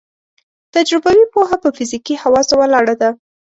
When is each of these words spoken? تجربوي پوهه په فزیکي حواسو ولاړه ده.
تجربوي 0.75 1.23
پوهه 1.33 1.57
په 1.63 1.69
فزیکي 1.77 2.15
حواسو 2.23 2.53
ولاړه 2.57 2.95
ده. 3.01 3.09